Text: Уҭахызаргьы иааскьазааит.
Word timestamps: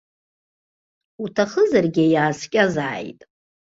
Уҭахызаргьы 1.23 2.05
иааскьазааит. 2.13 3.19